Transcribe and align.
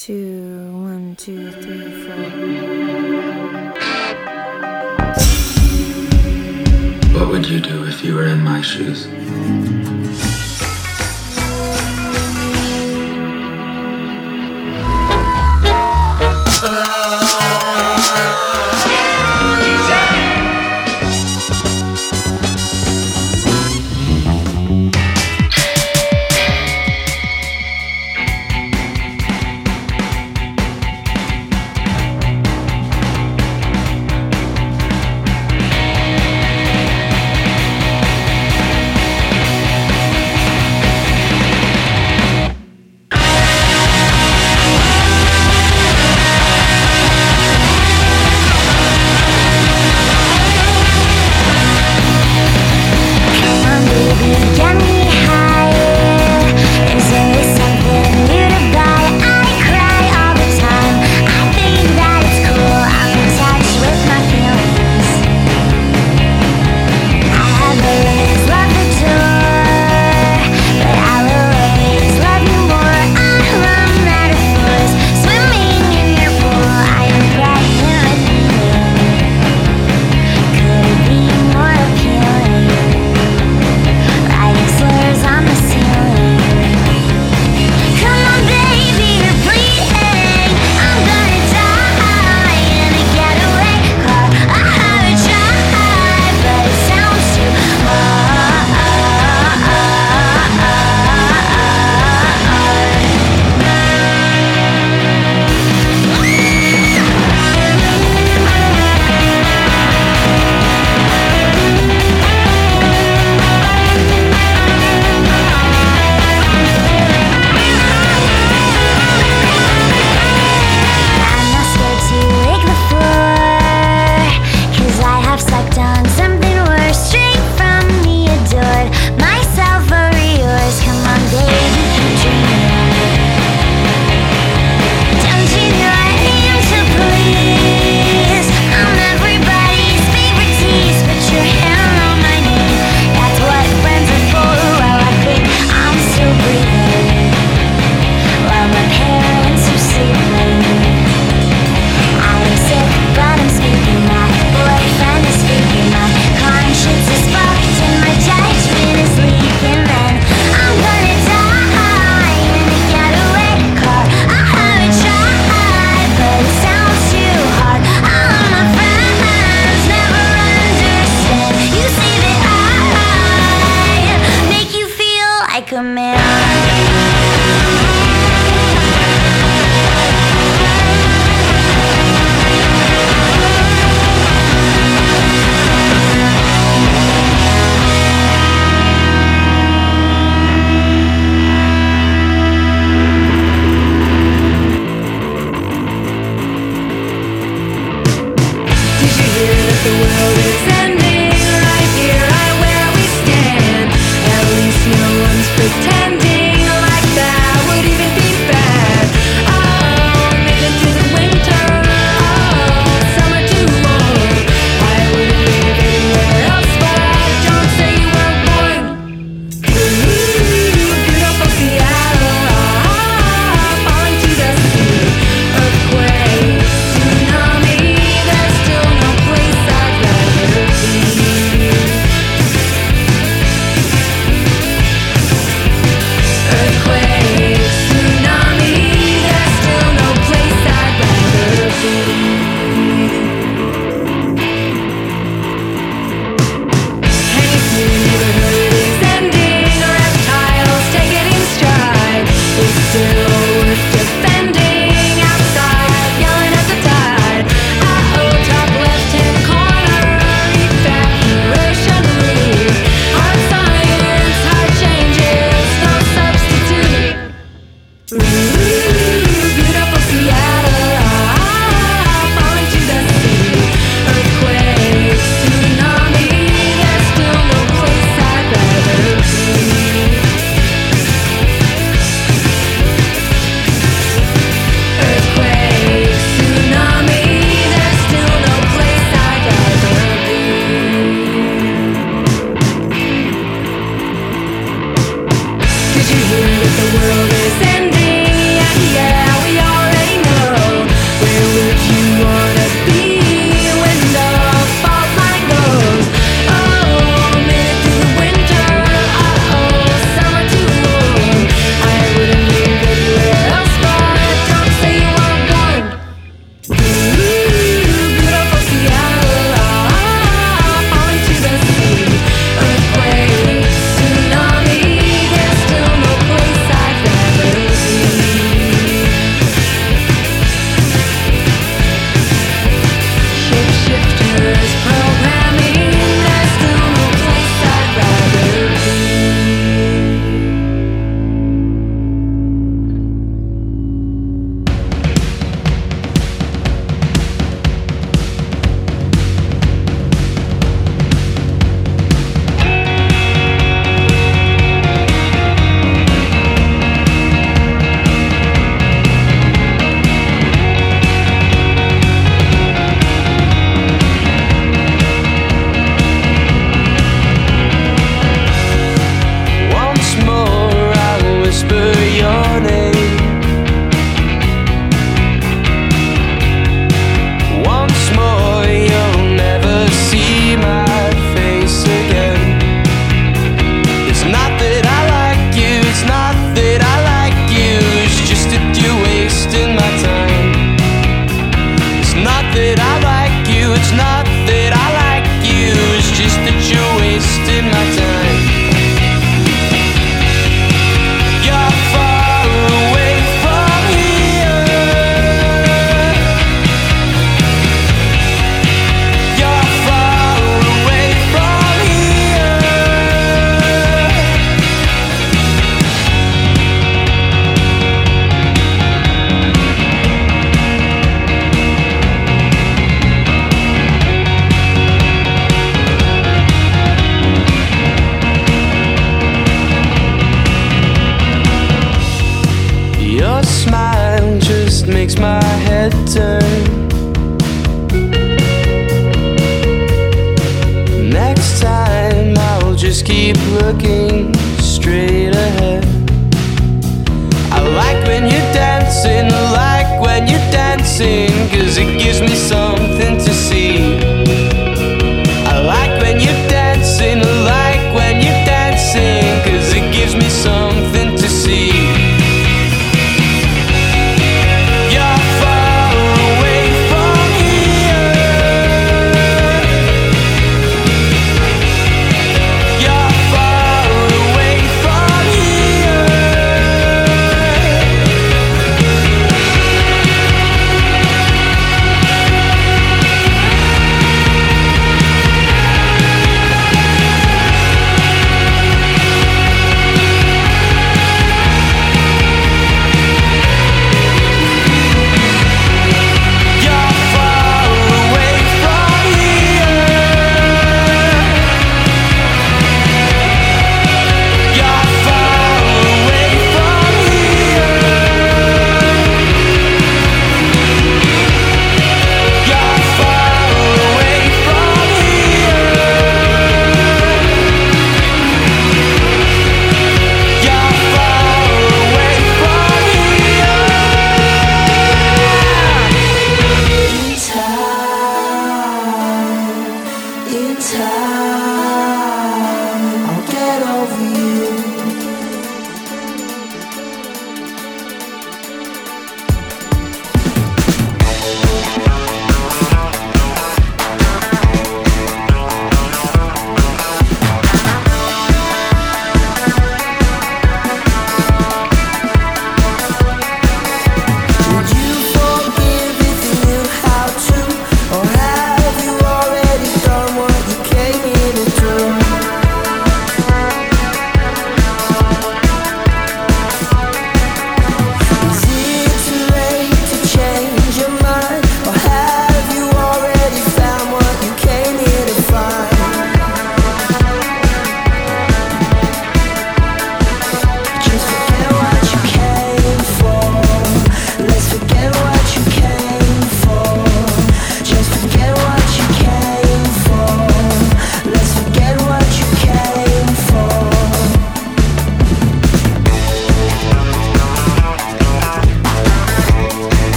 two, 0.00 0.72
one, 0.72 1.14
two, 1.14 1.52
three, 1.60 1.92
four. 2.04 2.14
What 7.12 7.28
would 7.28 7.46
you 7.46 7.60
do 7.60 7.84
if 7.84 8.02
you 8.02 8.14
were 8.14 8.26
in 8.26 8.40
my 8.40 8.62
shoes? 8.62 9.06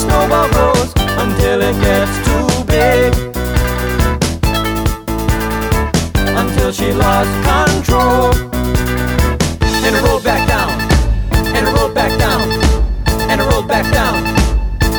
Snowball 0.00 0.48
grows 0.50 0.92
until 1.22 1.60
it 1.60 1.76
gets 1.84 2.14
too 2.26 2.46
big. 2.64 3.12
Until 6.40 6.72
she 6.72 6.92
lost 6.92 7.32
control. 7.44 8.32
And 9.84 9.96
it 9.96 10.02
rolled 10.02 10.24
back 10.24 10.46
down, 10.48 10.70
and 11.54 11.66
it 11.66 11.72
rolled 11.74 11.94
back 11.94 12.18
down, 12.18 12.42
and 13.30 13.40
it 13.40 13.44
rolled 13.44 13.68
back 13.68 13.90
down, 13.92 14.14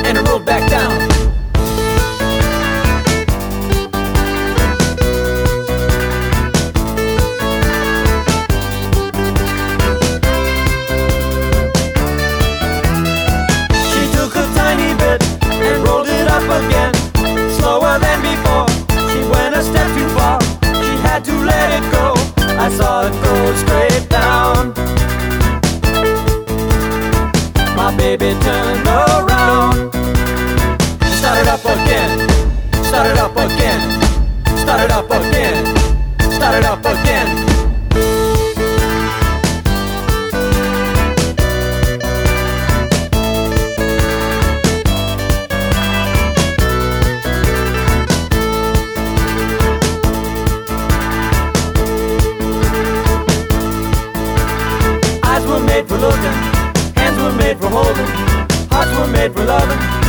and 0.05 0.17
it 0.17 0.27
rolled 0.27 0.45
back 0.45 0.69
down. 0.69 1.10
To 21.23 21.33
let 21.45 21.69
it 21.77 21.91
go. 21.91 22.13
I 22.57 22.69
saw 22.69 23.05
it 23.07 23.13
go 23.23 23.55
straight 23.55 24.09
down. 24.09 24.73
My 27.75 27.95
baby 27.97 28.33
turned 28.41 28.87
around, 28.87 29.91
started 31.19 31.47
up 31.47 31.65
again, 31.65 32.29
started 32.83 33.17
up 33.17 33.35
again, 33.35 33.81
started 34.57 34.91
up 34.91 35.09
again, 35.09 35.65
started 36.31 36.65
up 36.65 36.79
again. 36.79 37.50
made 59.21 59.33
for 59.35 59.45
loving. 59.45 60.00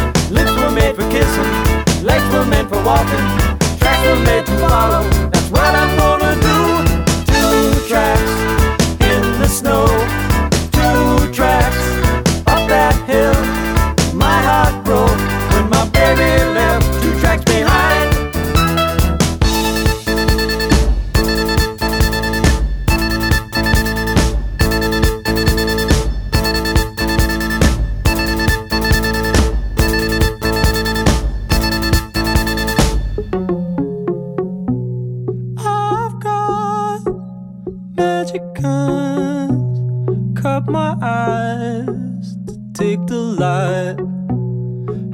Cut 40.34 40.66
my 40.68 40.96
eyes 41.00 42.36
to 42.46 42.54
take 42.74 43.06
the 43.06 43.16
light. 43.16 43.96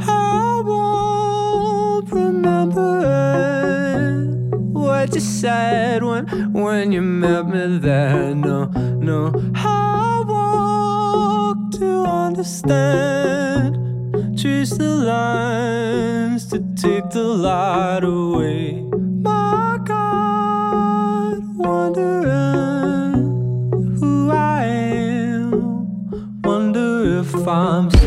I 0.08 0.62
won't 0.64 2.10
remember 2.10 2.92
what 4.72 5.14
you 5.14 5.20
said 5.20 6.02
when 6.02 6.26
when 6.52 6.92
you 6.92 7.02
met 7.02 7.46
me 7.48 7.78
there. 7.78 8.34
No, 8.34 8.66
no, 9.08 9.32
I 9.54 10.24
walk 10.26 11.70
to 11.78 12.04
understand. 12.04 13.76
Trace 14.38 14.70
the 14.70 14.94
lines 15.12 16.46
to 16.46 16.58
take 16.76 17.10
the 17.10 17.22
light 17.22 18.04
away. 18.04 18.87
Wonder 27.48 27.97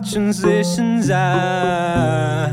transitions. 0.00 1.10
I 1.10 2.50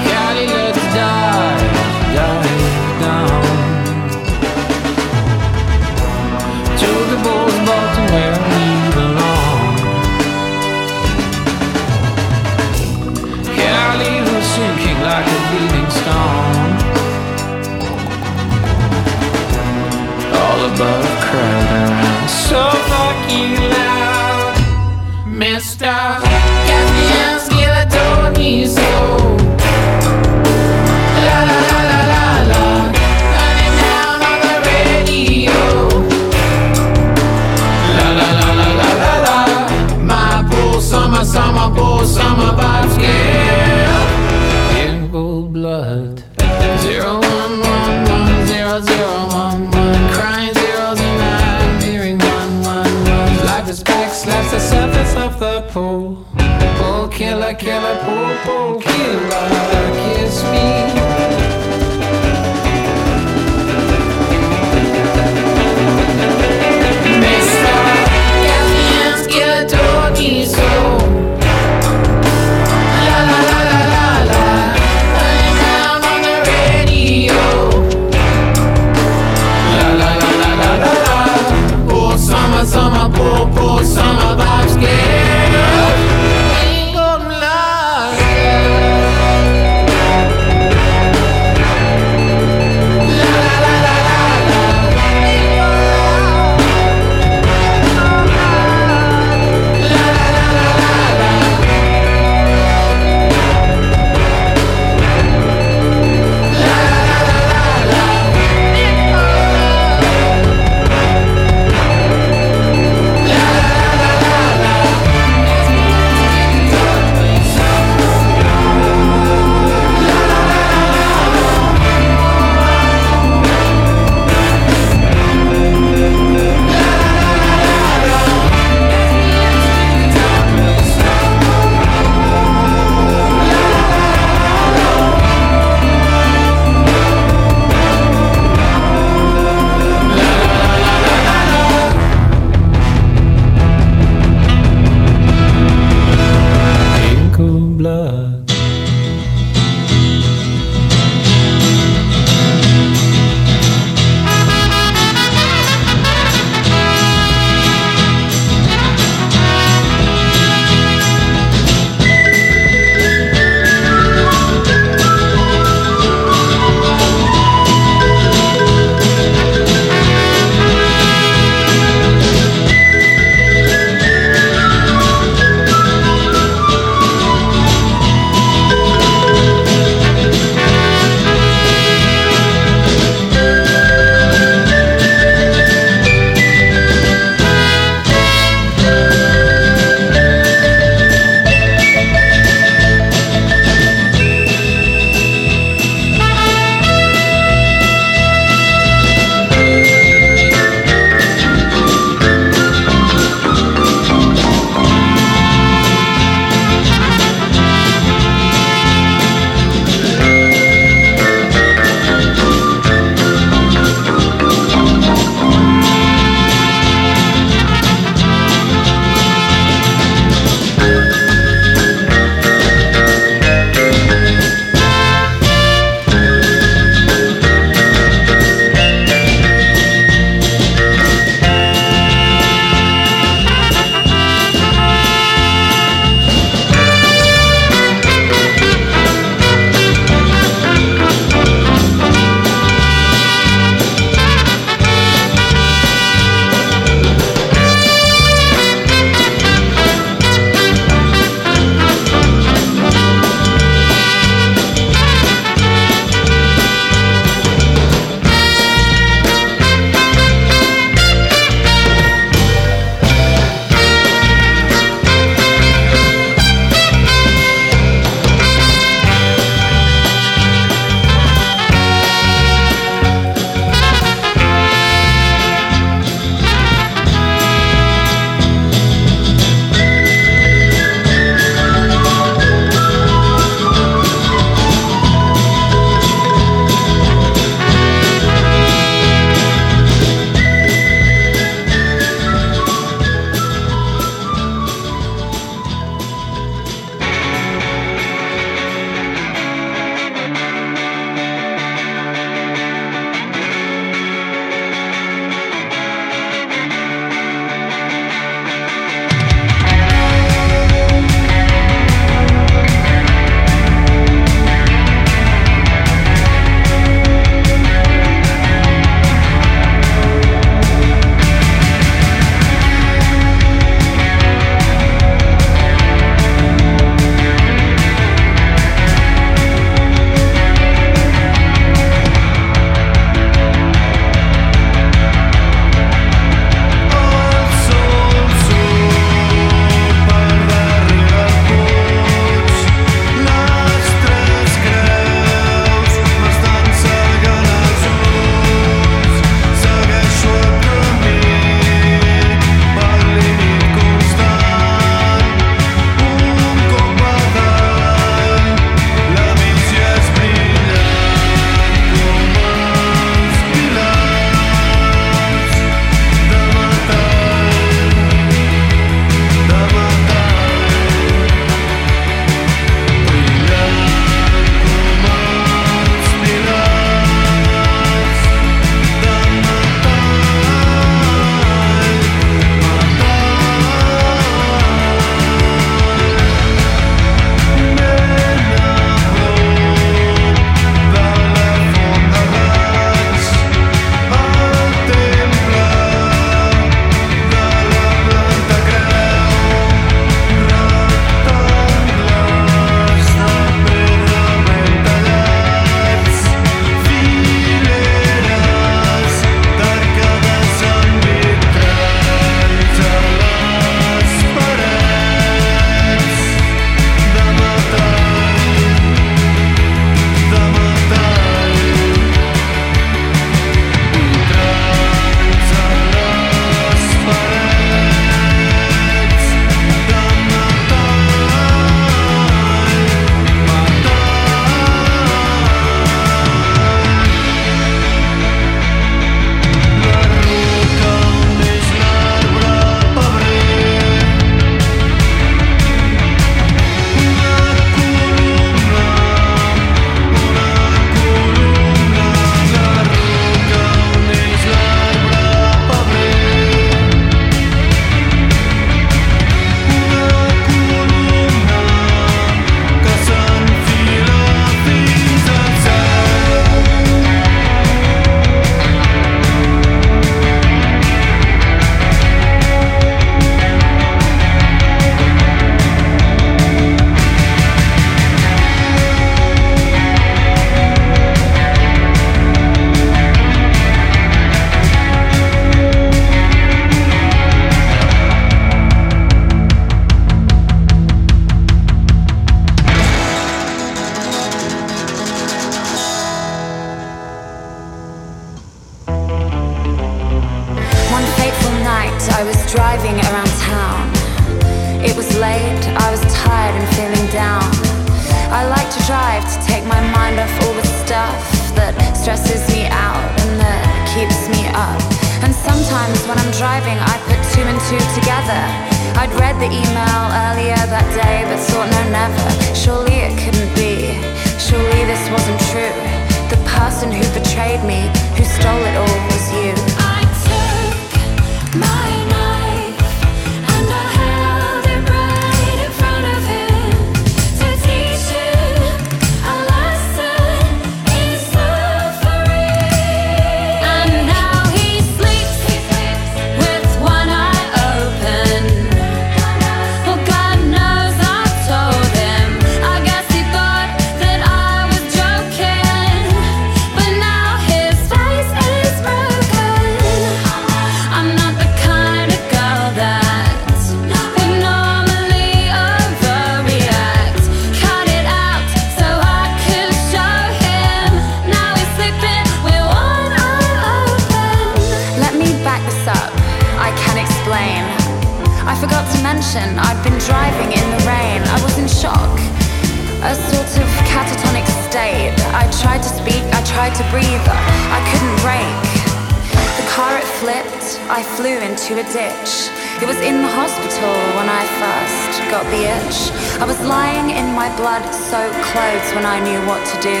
got 595.34 595.50
the 595.50 595.66
itch. 595.66 596.12
I 596.40 596.44
was 596.46 596.60
lying 596.60 597.10
in 597.10 597.34
my 597.34 597.50
blood 597.56 597.82
soaked 597.90 598.40
clothes 598.52 598.94
when 598.94 599.04
I 599.04 599.18
knew 599.18 599.40
what 599.48 599.66
to 599.66 599.76
do. 599.82 600.00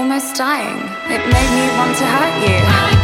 Almost 0.00 0.34
dying. 0.34 0.80
It 1.12 1.20
made 1.28 1.50
me 1.56 1.66
want 1.76 1.94
to 1.98 2.06
hurt 2.06 2.36
you. 2.48 2.99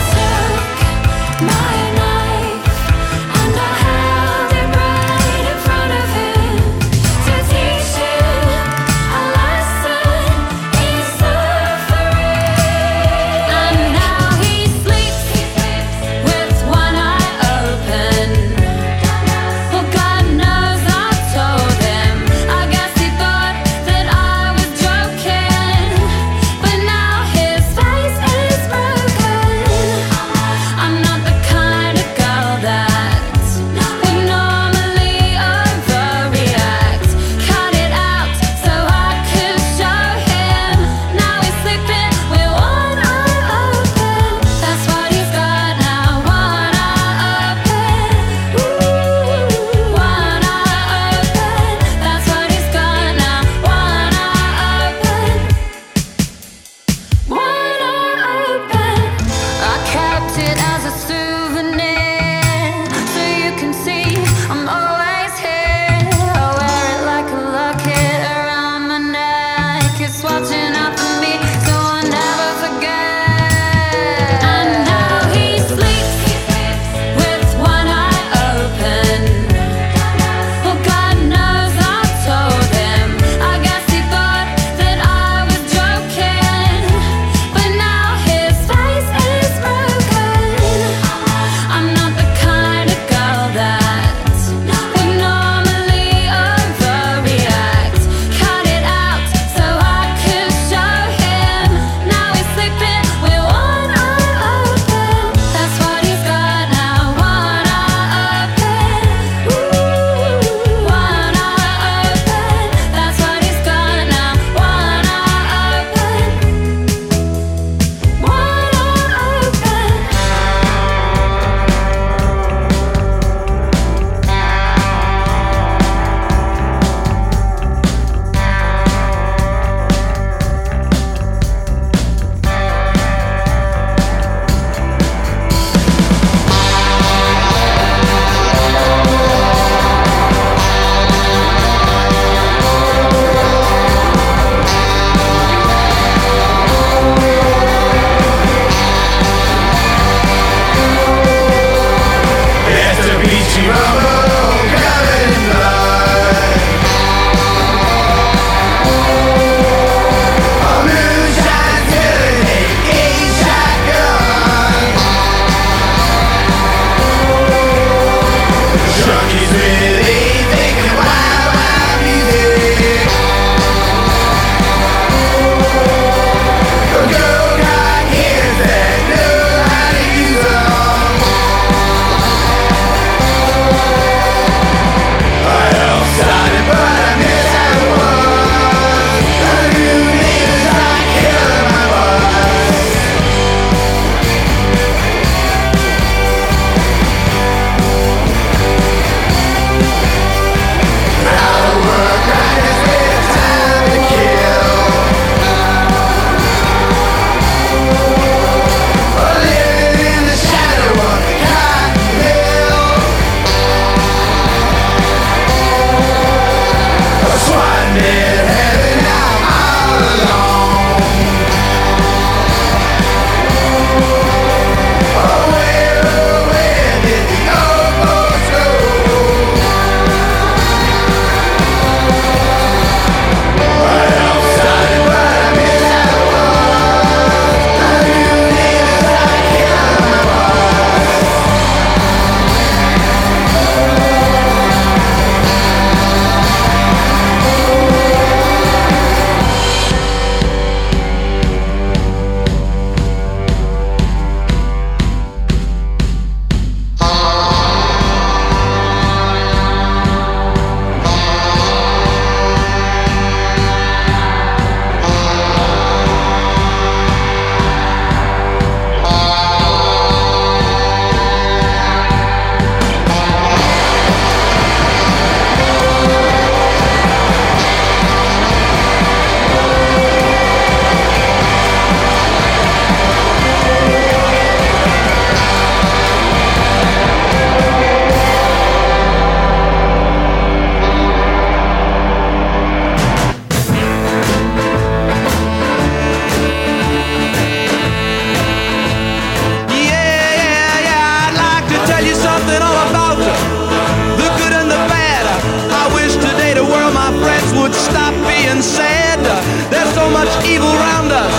Much 310.26 310.46
evil 310.46 310.72
around 310.74 311.12
us. 311.12 311.34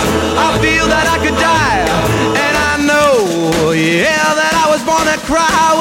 I 0.46 0.48
feel 0.64 0.86
that 0.88 1.06
I 1.14 1.16
could 1.20 1.36
die. 1.36 1.84
And 2.44 2.54
I 2.56 2.74
know, 2.88 3.72
yeah, 3.72 4.32
that 4.40 4.54
I 4.64 4.66
was 4.72 4.82
born 4.82 5.04
to 5.12 5.18
cry. 5.28 5.77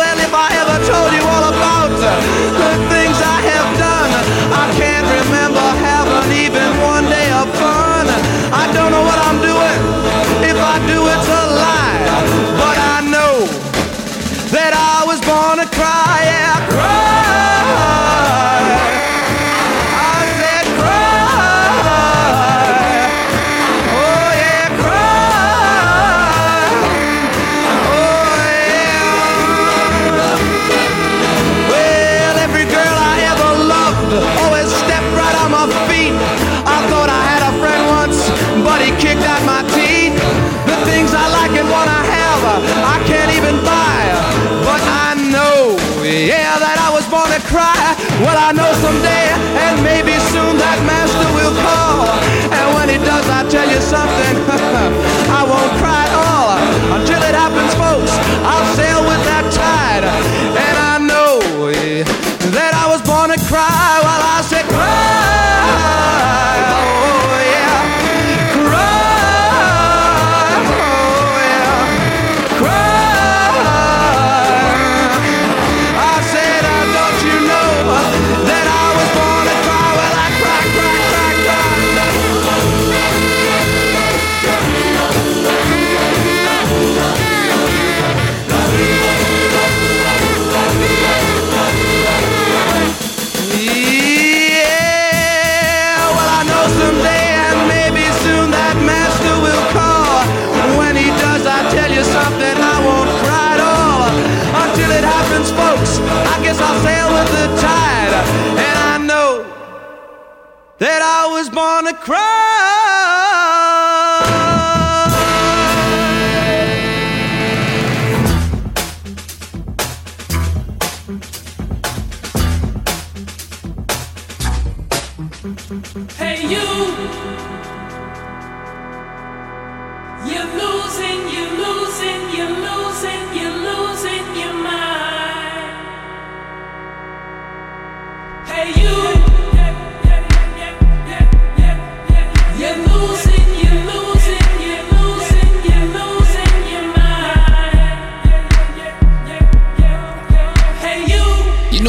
That 110.79 111.01
I 111.01 111.31
was 111.31 111.49
born 111.49 111.85
to 111.85 111.93
cry. 111.93 112.36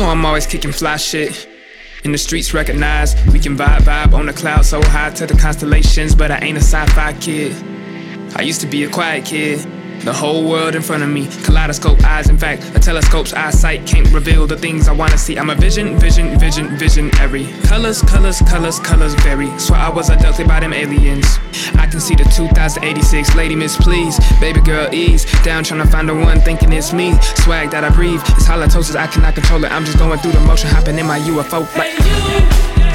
I'm 0.08 0.24
always 0.24 0.46
kicking 0.46 0.72
fly 0.72 0.96
shit. 0.96 1.48
In 2.04 2.12
the 2.12 2.18
streets 2.18 2.54
recognize 2.54 3.14
we 3.26 3.40
can 3.40 3.56
vibe 3.56 3.80
vibe 3.80 4.14
on 4.14 4.26
the 4.26 4.32
cloud 4.32 4.64
so 4.64 4.80
high 4.82 5.10
to 5.10 5.26
the 5.26 5.34
constellations, 5.34 6.14
but 6.14 6.30
I 6.30 6.38
ain't 6.38 6.56
a 6.56 6.62
sci-fi 6.62 7.12
kid. 7.14 7.54
I 8.36 8.42
used 8.42 8.60
to 8.62 8.66
be 8.66 8.84
a 8.84 8.88
quiet 8.88 9.24
kid. 9.24 9.66
The 10.08 10.14
whole 10.14 10.48
world 10.48 10.74
in 10.74 10.80
front 10.80 11.02
of 11.02 11.10
me, 11.10 11.26
kaleidoscope 11.44 12.02
eyes. 12.02 12.30
In 12.30 12.38
fact, 12.38 12.62
a 12.74 12.80
telescope's 12.80 13.34
eyesight 13.34 13.86
can't 13.86 14.10
reveal 14.10 14.46
the 14.46 14.56
things 14.56 14.88
I 14.88 14.92
wanna 14.92 15.18
see. 15.18 15.36
I'm 15.36 15.50
a 15.50 15.54
vision, 15.54 15.98
vision, 15.98 16.38
vision, 16.38 16.78
visionary. 16.78 17.44
Colors, 17.64 18.00
colors, 18.00 18.40
colors, 18.48 18.78
colors 18.78 19.12
vary. 19.16 19.50
Swear 19.58 19.80
I 19.80 19.90
was 19.90 20.08
abducted 20.08 20.48
by 20.48 20.60
them 20.60 20.72
aliens. 20.72 21.26
I 21.74 21.86
can 21.86 22.00
see 22.00 22.14
the 22.14 22.24
2086 22.24 23.34
lady 23.34 23.54
miss, 23.54 23.76
please. 23.76 24.18
Baby 24.40 24.62
girl, 24.62 24.88
ease 24.94 25.26
down, 25.42 25.62
trying 25.62 25.84
to 25.84 25.86
find 25.86 26.08
the 26.08 26.14
one 26.14 26.40
thinking 26.40 26.72
it's 26.72 26.94
me. 26.94 27.12
Swag 27.44 27.70
that 27.72 27.84
I 27.84 27.90
breathe, 27.90 28.22
it's 28.28 28.46
halitosis, 28.46 28.96
I 28.96 29.08
cannot 29.08 29.34
control 29.34 29.62
it. 29.62 29.70
I'm 29.70 29.84
just 29.84 29.98
going 29.98 30.18
through 30.20 30.32
the 30.32 30.40
motion, 30.40 30.70
hopping 30.70 30.98
in 30.98 31.06
my 31.06 31.18
UFO. 31.18 31.68
Like, 31.76 31.92
Hey 31.92 32.82
you! 32.82 32.87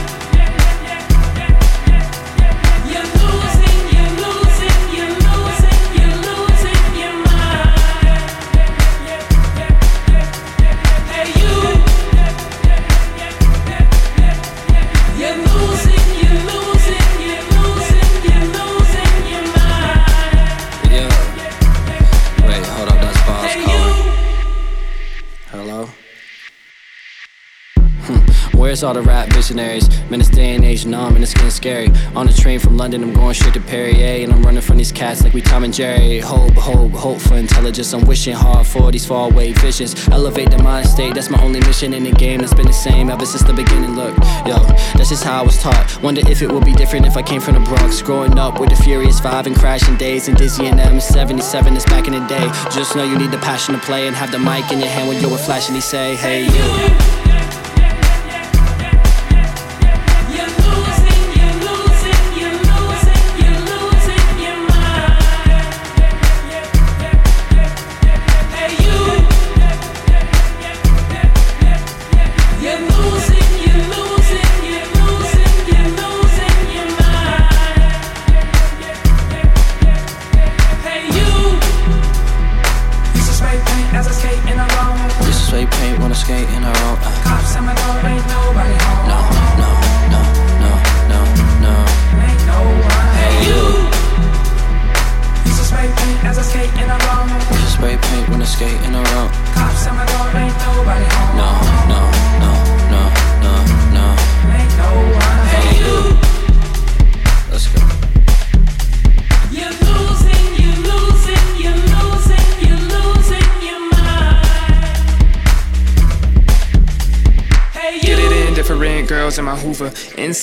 All 28.84 28.94
the 28.94 29.02
rap 29.02 29.30
visionaries? 29.30 29.88
Man, 30.10 30.20
this 30.20 30.30
day 30.30 30.56
and 30.56 30.64
age, 30.64 30.86
nah, 30.86 31.10
man, 31.10 31.24
it's 31.24 31.34
getting 31.34 31.50
scary. 31.50 31.92
On 32.16 32.26
the 32.26 32.34
train 32.34 32.60
from 32.60 32.78
London, 32.78 33.04
I'm 33.04 33.14
going 33.14 33.34
straight 33.34 33.54
to 33.54 33.62
Perrier. 33.62 34.24
And 34.24 34.34
I'm 34.34 34.44
running 34.44 34.62
from 34.62 34.78
these 34.78 34.92
cats 34.92 35.24
like 35.24 35.34
we 35.34 35.42
Tom 35.42 35.64
and 35.64 35.74
Jerry. 35.74 36.20
Hope, 36.20 36.54
hope, 36.54 36.92
hope 36.92 37.20
for 37.20 37.36
intelligence. 37.36 37.94
I'm 37.94 38.06
wishing 38.06 38.34
hard 38.34 38.68
for 38.68 38.92
these 38.92 39.06
faraway 39.06 39.54
visions. 39.54 40.08
Elevate 40.10 40.52
the 40.52 40.62
mind 40.62 40.88
state, 40.88 41.16
that's 41.16 41.30
my 41.30 41.42
only 41.42 41.60
mission 41.62 41.94
in 41.94 42.04
the 42.04 42.12
game. 42.12 42.40
That's 42.40 42.54
been 42.54 42.68
the 42.68 42.74
same 42.74 43.10
ever 43.10 43.26
since 43.26 43.44
the 43.44 43.54
beginning. 43.54 43.96
Look, 43.96 44.18
yo, 44.46 44.58
that's 44.96 45.10
just 45.10 45.24
how 45.24 45.42
I 45.42 45.44
was 45.44 45.58
taught. 45.62 46.02
Wonder 46.02 46.22
if 46.30 46.42
it 46.42 46.52
would 46.52 46.66
be 46.66 46.74
different 46.74 47.06
if 47.06 47.16
I 47.16 47.22
came 47.22 47.42
from 47.42 47.56
the 47.56 47.62
Bronx. 47.62 48.02
Growing 48.02 48.38
up 48.38 48.60
with 48.60 48.70
the 48.70 48.76
Furious 48.76 49.20
Five 49.20 49.48
and 49.48 49.56
crashing 49.56 49.98
days 49.98 50.28
and 50.28 50.38
Dizzy 50.38 50.66
and 50.66 50.80
M77 50.80 51.78
is 51.78 51.86
back 51.86 52.08
in 52.08 52.14
the 52.14 52.26
day. 52.28 52.48
Just 52.72 52.96
know 52.96 53.04
you 53.04 53.18
need 53.18 53.32
the 53.32 53.40
passion 53.40 53.76
to 53.76 53.82
play 53.82 54.08
and 54.08 54.16
have 54.16 54.32
the 54.32 54.40
mic 54.40 54.72
in 54.72 54.80
your 54.80 54.90
hand 54.90 55.08
when 55.08 55.22
you're 55.22 55.38
flashing. 55.38 55.76
He 55.76 55.82
say, 55.82 56.16
hey, 56.16 56.44
you. 56.46 57.23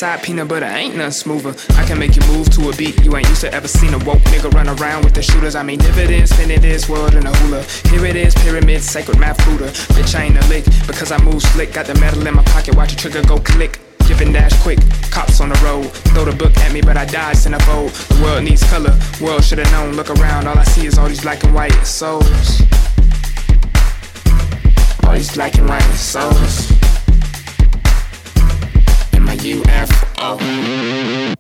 side 0.01 0.23
peanut 0.23 0.49
butter 0.49 0.65
ain't 0.65 0.97
none 0.97 1.13
smoother. 1.13 1.55
I 1.77 1.85
can 1.85 1.99
make 1.99 2.17
you 2.17 2.23
move 2.33 2.49
to 2.57 2.71
a 2.71 2.73
beat 2.75 3.05
you 3.05 3.15
ain't 3.19 3.29
used 3.29 3.43
to 3.43 3.53
ever 3.53 3.69
seen 3.69 3.93
a 3.93 3.99
woke 3.99 4.25
nigga 4.33 4.51
run 4.55 4.67
around 4.67 5.05
with 5.05 5.13
the 5.13 5.21
shooters. 5.21 5.55
I 5.55 5.63
mean 5.63 5.79
dividends, 5.79 6.31
spin 6.31 6.51
it 6.51 6.65
is 6.65 6.89
world 6.89 7.15
in 7.15 7.27
a 7.27 7.37
hula. 7.37 7.63
Here 7.91 8.07
it 8.07 8.17
is, 8.17 8.35
pyramid, 8.37 8.81
sacred 8.81 9.19
math 9.19 9.37
Buddha. 9.45 9.67
Bitch, 9.93 10.19
I 10.19 10.23
ain't 10.25 10.39
a 10.43 10.49
lick 10.49 10.65
because 10.87 11.13
I 11.13 11.19
move 11.23 11.43
slick. 11.43 11.75
Got 11.75 11.85
the 11.85 11.95
metal 12.01 12.27
in 12.27 12.35
my 12.35 12.43
pocket, 12.45 12.77
watch 12.77 12.95
the 12.95 12.97
trigger 12.97 13.23
go 13.29 13.39
click. 13.41 13.79
Giving 14.09 14.33
dash 14.33 14.59
quick, 14.63 14.79
cops 15.11 15.39
on 15.39 15.51
the 15.51 15.61
road. 15.63 15.93
Throw 16.15 16.25
the 16.25 16.35
book 16.35 16.57
at 16.57 16.73
me, 16.73 16.81
but 16.81 16.97
I 16.97 17.05
die 17.05 17.35
in 17.45 17.53
a 17.53 17.61
fold. 17.61 17.91
The 17.91 18.23
world 18.23 18.45
needs 18.45 18.65
color, 18.71 18.99
world 19.21 19.45
should've 19.45 19.71
known. 19.71 19.97
Look 19.97 20.09
around, 20.09 20.49
all 20.49 20.57
I 20.57 20.65
see 20.65 20.87
is 20.87 20.97
all 20.97 21.09
these 21.09 21.21
black 21.21 21.45
and 21.45 21.55
white 21.55 21.77
souls. 21.85 22.63
All 25.05 25.13
these 25.13 25.35
black 25.35 25.59
and 25.59 25.69
white 25.69 25.93
souls. 25.93 26.80
UFO. 29.43 31.40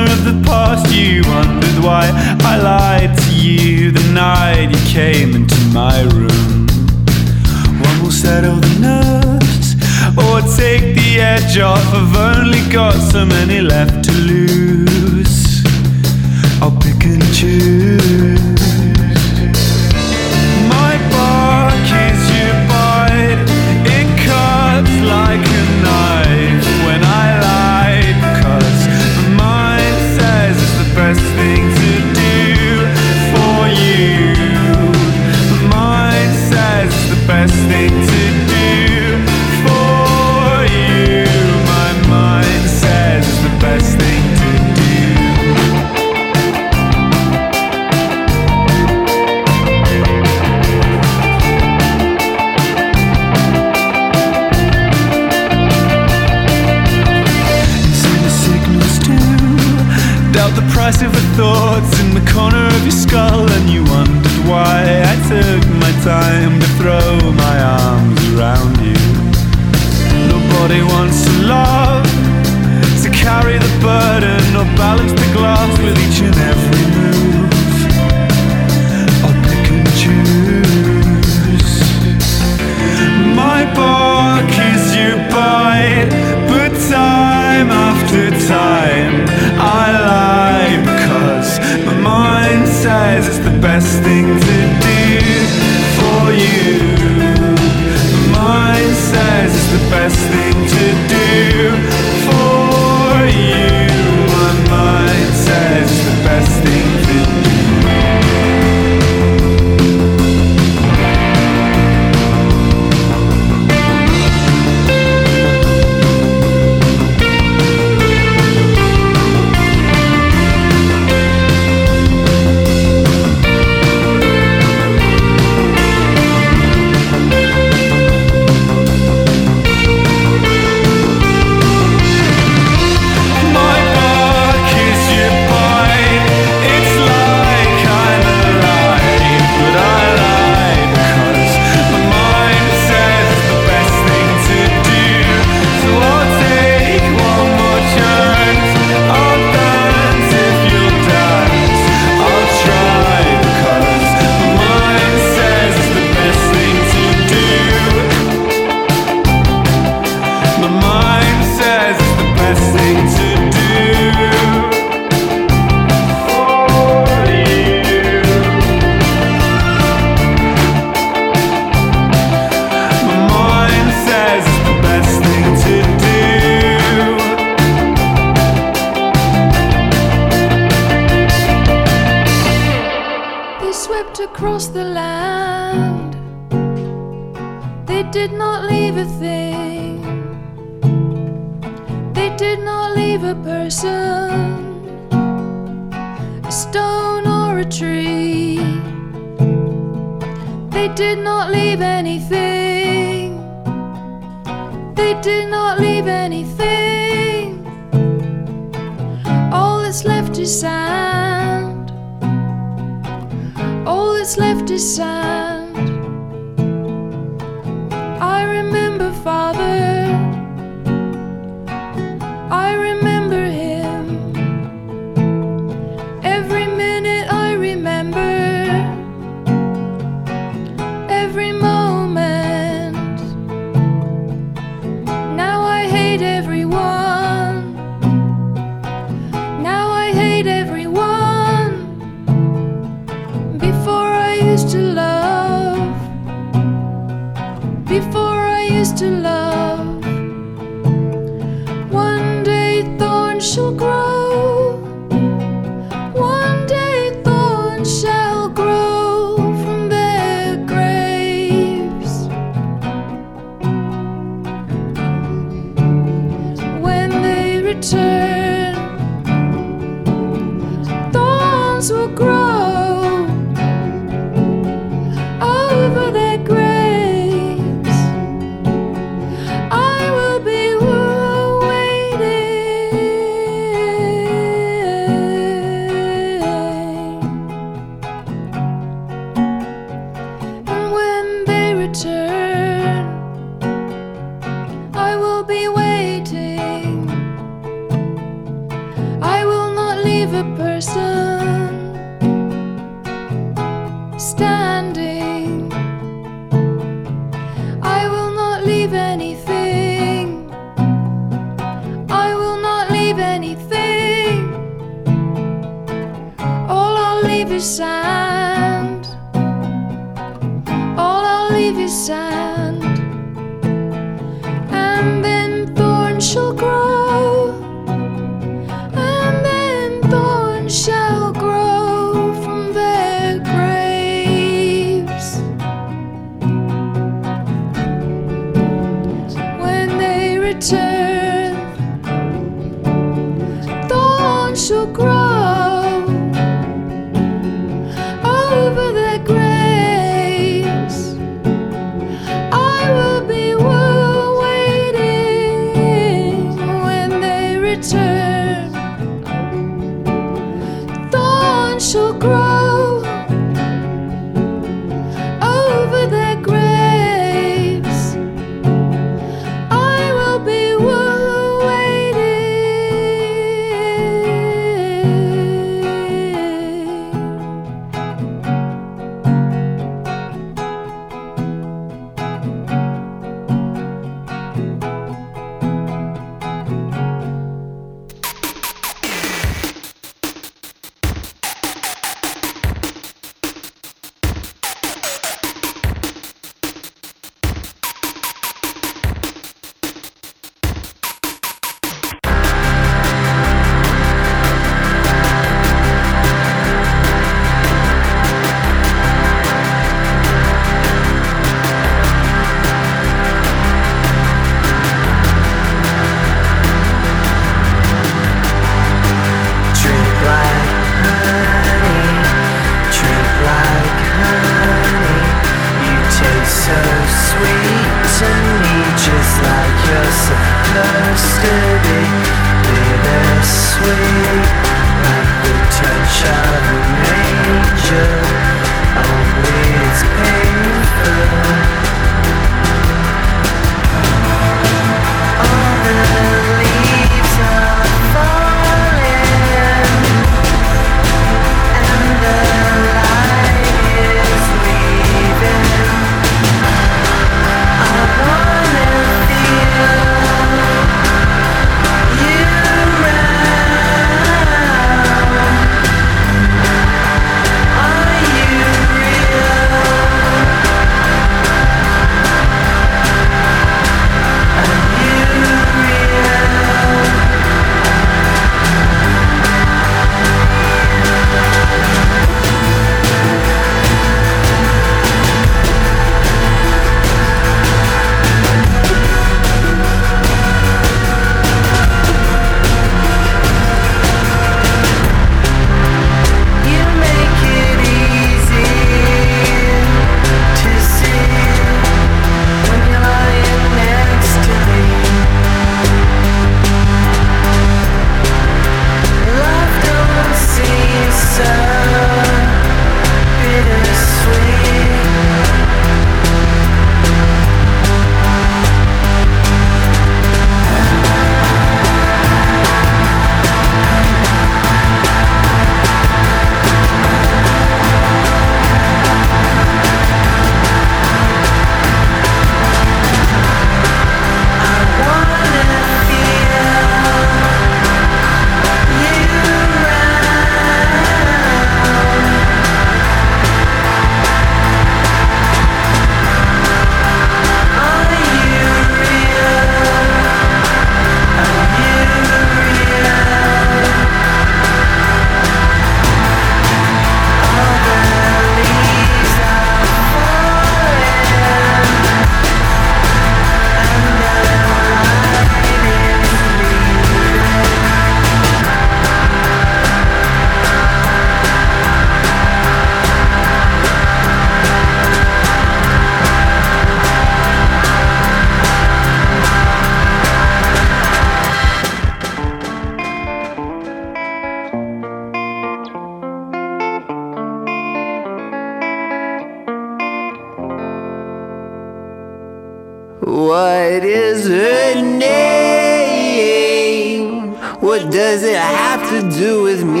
What 597.84 598.08
does 598.10 598.42
it 598.42 598.56
have 598.56 599.06
to 599.10 599.20
do 599.38 599.62
with 599.62 599.84
me? 599.84 600.00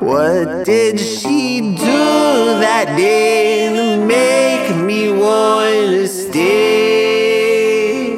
What 0.00 0.66
did 0.66 0.98
she 0.98 1.76
do 1.76 2.58
that 2.66 2.96
day 2.96 3.68
to 3.76 4.04
make 4.04 4.74
me 4.74 5.12
want 5.12 5.94
to 5.94 6.08
stay? 6.08 8.16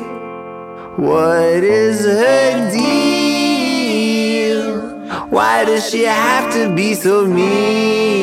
What 0.96 1.62
is 1.62 2.00
her 2.00 2.70
deal? 2.72 4.80
Why 5.28 5.66
does 5.66 5.90
she 5.90 6.04
have 6.04 6.50
to 6.54 6.74
be 6.74 6.94
so 6.94 7.26
mean? 7.26 8.16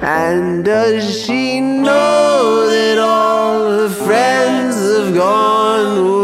And 0.00 0.64
does 0.64 1.22
she 1.22 1.60
know 1.60 2.66
that 2.68 2.98
all 2.98 3.70
her 3.70 3.88
friends 3.88 4.74
have 4.74 5.14
gone 5.14 5.98
away? 5.98 6.21